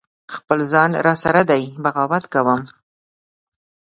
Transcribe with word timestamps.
خپل 0.35 0.59
ځان 0.71 0.91
را 1.05 1.13
سره 1.23 1.41
دی 1.49 1.63
بغاوت 1.83 2.23
کوم 2.33 2.61